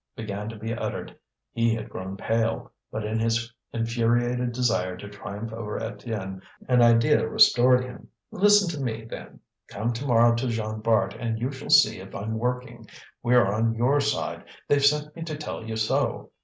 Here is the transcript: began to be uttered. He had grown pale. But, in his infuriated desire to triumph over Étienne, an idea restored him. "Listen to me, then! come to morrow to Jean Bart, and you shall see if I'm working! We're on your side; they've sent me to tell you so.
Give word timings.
began 0.15 0.49
to 0.49 0.55
be 0.55 0.73
uttered. 0.73 1.15
He 1.51 1.75
had 1.75 1.87
grown 1.87 2.17
pale. 2.17 2.71
But, 2.91 3.05
in 3.05 3.19
his 3.19 3.53
infuriated 3.71 4.51
desire 4.51 4.97
to 4.97 5.07
triumph 5.07 5.53
over 5.53 5.79
Étienne, 5.79 6.41
an 6.67 6.81
idea 6.81 7.29
restored 7.29 7.83
him. 7.83 8.07
"Listen 8.31 8.67
to 8.69 8.83
me, 8.83 9.05
then! 9.05 9.41
come 9.67 9.93
to 9.93 10.07
morrow 10.07 10.33
to 10.37 10.47
Jean 10.47 10.79
Bart, 10.79 11.15
and 11.19 11.37
you 11.37 11.51
shall 11.51 11.69
see 11.69 11.99
if 11.99 12.15
I'm 12.15 12.39
working! 12.39 12.87
We're 13.21 13.45
on 13.45 13.75
your 13.75 13.99
side; 13.99 14.45
they've 14.67 14.83
sent 14.83 15.15
me 15.15 15.21
to 15.21 15.37
tell 15.37 15.63
you 15.63 15.75
so. 15.75 16.31